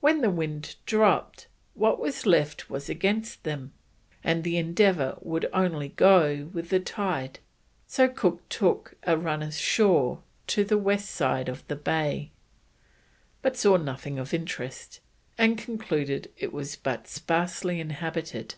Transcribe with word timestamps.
When 0.00 0.22
the 0.22 0.30
wind 0.30 0.76
dropped, 0.86 1.46
what 1.74 2.00
was 2.00 2.24
left 2.24 2.70
was 2.70 2.88
against 2.88 3.42
them, 3.44 3.74
and 4.24 4.42
the 4.42 4.56
Endeavour 4.56 5.18
would 5.20 5.50
only 5.52 5.90
go 5.90 6.48
with 6.54 6.70
the 6.70 6.80
tide, 6.80 7.40
so 7.86 8.08
Cook 8.08 8.48
took 8.48 8.94
a 9.02 9.18
run 9.18 9.42
ashore 9.42 10.22
to 10.46 10.64
the 10.64 10.78
west 10.78 11.10
side 11.10 11.50
of 11.50 11.68
the 11.68 11.76
bay, 11.76 12.30
but 13.42 13.54
saw 13.54 13.76
nothing 13.76 14.18
of 14.18 14.32
interest, 14.32 15.00
and 15.36 15.58
concluded 15.58 16.30
it 16.38 16.54
was 16.54 16.76
but 16.76 17.06
sparsely 17.06 17.80
inhabited. 17.80 18.54